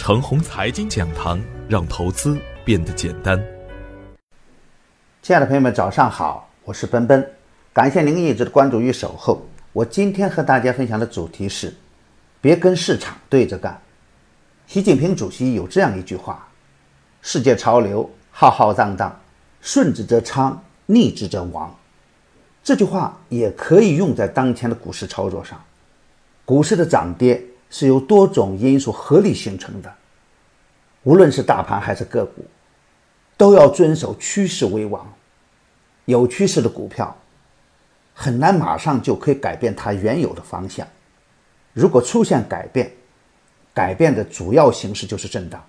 [0.00, 1.38] 程红财经讲堂，
[1.68, 3.38] 让投资变得简单。
[5.20, 7.30] 亲爱的朋友们，早上好，我是奔奔，
[7.70, 9.46] 感谢您一直的关注与守候。
[9.74, 11.74] 我今天和大家分享的主题是：
[12.40, 13.78] 别跟市场对着干。
[14.66, 16.48] 习近平主席有这样一句话
[17.20, 19.14] ：“世界潮流浩浩荡荡，
[19.60, 21.76] 顺之则昌，逆之则亡。”
[22.64, 25.62] 这句话也可以用在当前的股市操作上。
[26.46, 27.44] 股市的涨跌。
[27.70, 29.94] 是由多种因素合力形成的，
[31.04, 32.44] 无论是大盘还是个股，
[33.36, 35.06] 都要遵守趋势为王。
[36.06, 37.16] 有趋势的股票
[38.12, 40.84] 很难马上就可以改变它原有的方向。
[41.72, 42.90] 如果出现改变，
[43.72, 45.64] 改变的主要形式就是震荡。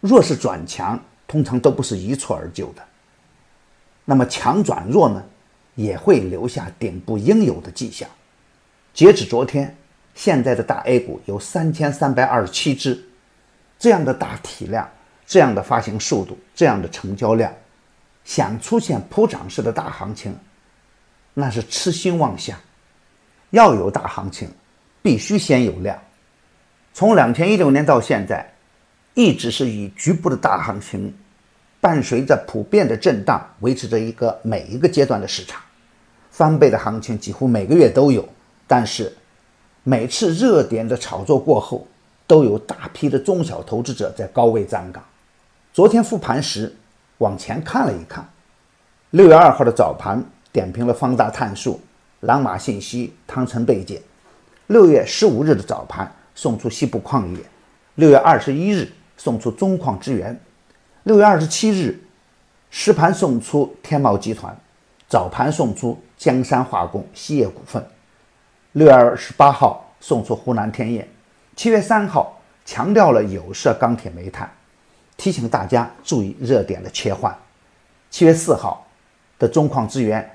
[0.00, 2.82] 若是转强，通常都不是一蹴而就的。
[4.04, 5.24] 那么强转弱呢，
[5.74, 8.06] 也会留下顶部应有的迹象。
[8.92, 9.74] 截止昨天。
[10.16, 12.98] 现在的大 A 股有三千三百二十七只，
[13.78, 14.88] 这样的大体量、
[15.26, 17.52] 这样的发行速度、这样的成交量，
[18.24, 20.34] 想出现普涨式的大行情，
[21.34, 22.58] 那是痴心妄想。
[23.50, 24.48] 要有大行情，
[25.02, 25.96] 必须先有量。
[26.94, 28.50] 从两千一六年到现在，
[29.12, 31.14] 一直是以局部的大行情，
[31.78, 35.60] 伴随着普遍的震荡，维持着一个每一个阶段的市场。
[36.30, 38.26] 翻倍的行情几乎每个月都有，
[38.66, 39.14] 但是。
[39.88, 41.86] 每次热点的炒作过后，
[42.26, 45.00] 都有大批的中小投资者在高位站岗。
[45.72, 46.74] 昨天复盘时，
[47.18, 48.28] 往前看了一看，
[49.10, 50.20] 六月二号的早盘
[50.50, 51.80] 点评了方大碳素、
[52.22, 54.00] 朗玛信息、汤臣倍健；
[54.66, 57.42] 六月十五日的早盘送出西部矿业；
[57.94, 60.34] 六月二十一日送出中矿资源；
[61.04, 61.96] 六月二十七日
[62.70, 64.52] 实盘送出天茂集团，
[65.08, 67.80] 早盘送出江山化工、锡业股份。
[68.76, 71.08] 六月二十八号送出湖南天燕，
[71.56, 74.52] 七月三号强调了有色、钢铁、煤炭，
[75.16, 77.34] 提醒大家注意热点的切换。
[78.10, 78.86] 七月四号
[79.38, 80.30] 的中矿资源，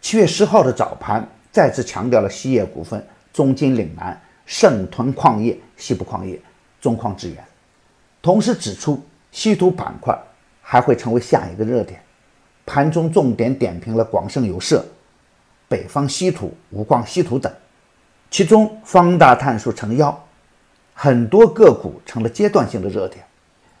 [0.00, 6.40] 七月十号的早盘再次强调了锡业股份、中金岭南、盛屯矿业、西部矿业、
[6.80, 7.44] 中矿资源，
[8.22, 8.98] 同时指出
[9.30, 10.18] 稀土板块
[10.62, 12.00] 还会成为下一个热点。
[12.64, 14.82] 盘中重点点评了广盛有色、
[15.68, 17.52] 北方稀土、五矿稀土等。
[18.34, 20.26] 其中，方大碳素成妖，
[20.92, 23.24] 很多个股成了阶段性的热点。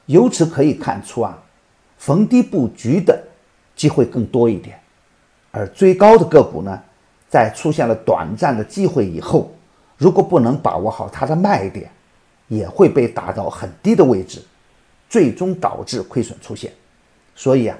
[0.06, 1.36] 由此可以看出啊，
[1.98, 3.20] 逢低布局的
[3.74, 4.78] 机会更多一点。
[5.50, 6.80] 而追高的个股呢，
[7.28, 9.52] 在出现了短暂的机会以后，
[9.98, 11.90] 如果不能把握好它的卖点，
[12.46, 14.40] 也会被打到很低的位置，
[15.08, 16.72] 最终导致亏损出现。
[17.34, 17.76] 所以啊，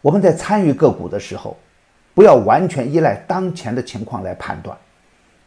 [0.00, 1.56] 我们在参与个股的时候，
[2.14, 4.78] 不要完全依赖当前的情况来判断。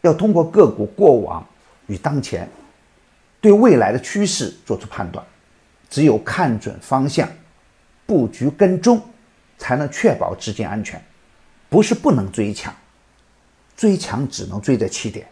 [0.02, 1.44] 要通过个股过往
[1.86, 2.48] 与当前，
[3.40, 5.24] 对未来的趋势做出判断。
[5.88, 7.28] 只有看准方向，
[8.06, 9.00] 布局跟踪，
[9.58, 11.02] 才能确保资金安全。
[11.68, 12.74] 不是不能追强，
[13.76, 15.26] 追强只能追在起点，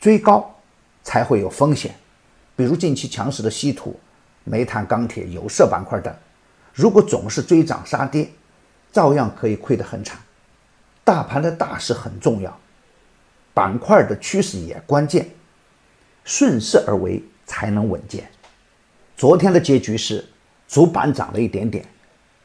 [0.00, 0.54] 追高
[1.02, 1.94] 才会有风险。
[2.54, 3.98] 比如近期强势的稀土、
[4.44, 6.14] 煤炭、钢铁、有色板块等，
[6.72, 8.30] 如果总是追涨杀跌，
[8.92, 10.18] 照样可以亏得很惨。
[11.04, 12.58] 大盘的大势很重要。
[13.56, 15.26] 板块的趋势也关键，
[16.24, 18.28] 顺势而为才能稳健。
[19.16, 20.22] 昨天的结局是
[20.68, 21.82] 主板涨了一点点，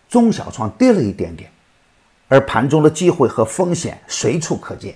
[0.08, 1.52] 中小创跌了一点点，
[2.30, 4.96] 而盘中的机会和风险随处可见。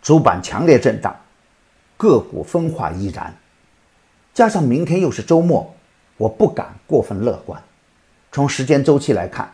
[0.00, 1.12] 主板强烈震荡，
[1.96, 3.34] 个股分化依然，
[4.32, 5.74] 加上明天又是周末，
[6.18, 7.60] 我不敢过分乐观。
[8.30, 9.52] 从时间周期来看，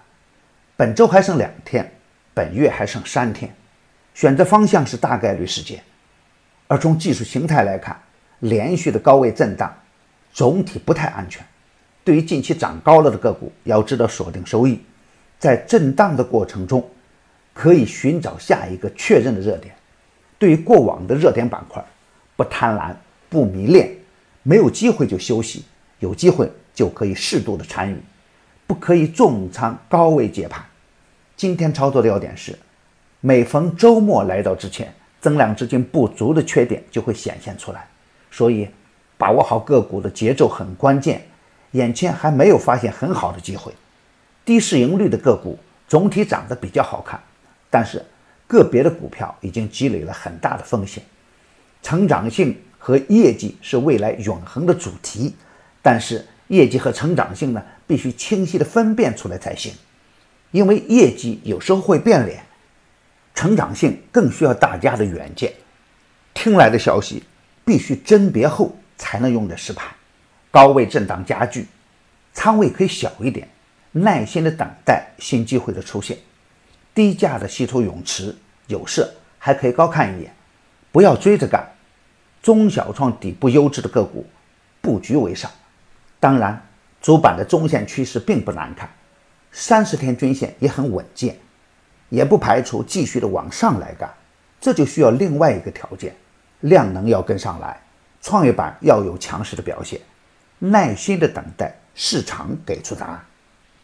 [0.76, 1.90] 本周还剩两天，
[2.34, 3.56] 本月还剩三天。
[4.16, 5.82] 选择方向是大概率事件，
[6.68, 8.00] 而从技术形态来看，
[8.38, 9.70] 连续的高位震荡，
[10.32, 11.44] 总体不太安全。
[12.02, 14.80] 对于近期涨高了的个股，要知道锁定收益，
[15.38, 16.82] 在震荡的过程中，
[17.52, 19.74] 可以寻找下一个确认的热点。
[20.38, 21.84] 对于过往的热点板块，
[22.36, 22.94] 不贪婪，
[23.28, 23.94] 不迷恋，
[24.42, 25.66] 没有机会就休息，
[25.98, 27.98] 有机会就可以适度的参与，
[28.66, 30.64] 不可以重仓高位接盘。
[31.36, 32.58] 今天操作的要点是。
[33.20, 37.88] 每逢周末来到之前，增量资金不足的缺点就会显现出来，
[38.30, 38.68] 所以
[39.16, 41.26] 把握好个股的节奏很关键。
[41.72, 43.72] 眼前还没有发现很好的机会，
[44.44, 45.58] 低市盈率的个股
[45.88, 47.20] 总体涨得比较好看，
[47.68, 48.02] 但是
[48.46, 51.02] 个别的股票已经积累了很大的风险。
[51.82, 55.34] 成长性和业绩是未来永恒的主题，
[55.82, 59.74] 但是业绩和成长性呢，必须清晰的分辨出来才行，
[60.52, 62.45] 因为业绩有时候会变脸。
[63.36, 65.52] 成长性更需要大家的远见，
[66.32, 67.22] 听来的消息
[67.66, 69.86] 必须甄别后才能用的实盘。
[70.50, 71.68] 高位震荡加剧，
[72.32, 73.46] 仓位可以小一点，
[73.92, 76.16] 耐心的等待新机会的出现。
[76.94, 78.34] 低价的稀土永磁
[78.68, 80.34] 有色还可以高看一眼，
[80.90, 81.70] 不要追着干。
[82.42, 84.24] 中小创底部优质的个股，
[84.80, 85.50] 布局为上。
[86.18, 86.66] 当然，
[87.02, 88.88] 主板的中线趋势并不难看，
[89.52, 91.36] 三十天均线也很稳健，
[92.08, 94.12] 也不排除继续的往上来干。
[94.60, 96.14] 这就需要另外一个条件，
[96.60, 97.80] 量能要跟上来，
[98.20, 100.00] 创业板要有强势的表现。
[100.58, 103.24] 耐心的等待市场给出答案。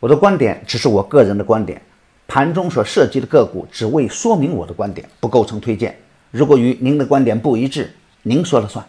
[0.01, 1.81] 我的观点只是我个人的观点，
[2.27, 5.97] 盘中所涉及的个股只为说明我的观点，不构成推荐。
[6.31, 8.85] 如果与您的观点不一致，您说了算。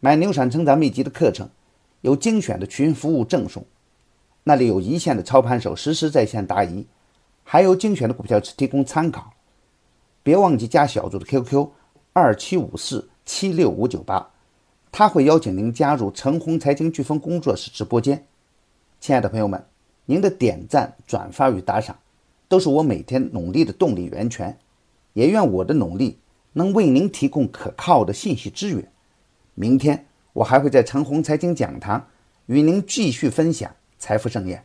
[0.00, 1.48] 买牛产成长秘籍的课程，
[2.00, 3.64] 有精选的群服务赠送，
[4.42, 6.84] 那里有一线的操盘手实时在线答疑，
[7.52, 9.30] 还有精选的股票只提供参考。
[10.22, 11.68] 别忘记加小组的 QQ：
[12.14, 14.30] 二七五四七六五九八。
[14.90, 18.26] 他会邀请您加入陈红财经飓风工作室直播间。
[19.00, 19.66] 亲爱的朋友们，
[20.06, 21.98] 您的点赞、转发与打赏，
[22.48, 24.58] 都是我每天努力的动力源泉。
[25.12, 26.20] 也愿我的努力
[26.54, 28.90] 能为您提供可靠的信息资源。
[29.54, 32.08] 明天我还会在陈红财经讲堂
[32.46, 34.64] 与您继续分享财富盛宴。